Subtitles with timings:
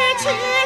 [0.00, 0.57] ah